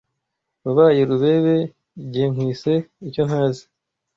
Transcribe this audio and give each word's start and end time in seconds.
Wabaye 0.65 0.99
Rubebe 1.09 1.55
Jye 2.11 2.23
nkwise 2.31 2.73
icyontazi 3.07 3.63